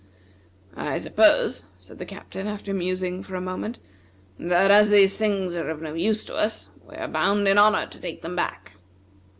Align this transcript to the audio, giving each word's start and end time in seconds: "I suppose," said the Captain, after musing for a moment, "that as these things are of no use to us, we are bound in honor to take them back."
"I 0.75 0.97
suppose," 0.97 1.65
said 1.79 1.99
the 1.99 2.07
Captain, 2.07 2.47
after 2.47 2.73
musing 2.73 3.21
for 3.21 3.35
a 3.35 3.39
moment, 3.39 3.79
"that 4.39 4.71
as 4.71 4.89
these 4.89 5.15
things 5.15 5.53
are 5.53 5.69
of 5.69 5.79
no 5.83 5.93
use 5.93 6.23
to 6.23 6.33
us, 6.35 6.69
we 6.89 6.95
are 6.95 7.07
bound 7.07 7.47
in 7.47 7.59
honor 7.59 7.85
to 7.85 7.99
take 8.01 8.23
them 8.23 8.35
back." 8.35 8.71